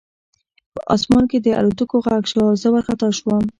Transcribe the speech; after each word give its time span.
په 0.73 0.81
آسمان 0.95 1.23
کې 1.31 1.37
د 1.41 1.47
الوتکو 1.59 1.97
غږ 2.05 2.23
شو 2.31 2.41
او 2.49 2.53
زه 2.61 2.67
وارخطا 2.71 3.09
شوم 3.17 3.43